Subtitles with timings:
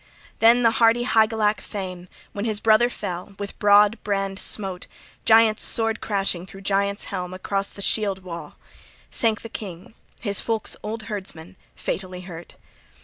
[0.39, 4.87] Then the hardy Hygelac thane, {39b} when his brother fell, with broad brand smote,
[5.25, 8.55] giants' sword crashing through giants' helm across the shield wall:
[9.11, 12.55] sank the king, his folk's old herdsman, fatally hurt.